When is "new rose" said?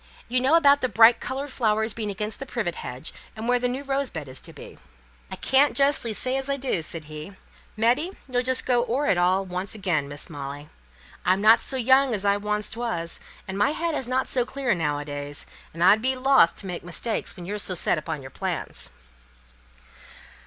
3.67-4.09